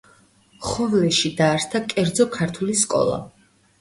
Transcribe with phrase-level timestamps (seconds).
[0.69, 3.21] ხოვლეში დაარსდა კერძო ქართული სკოლა.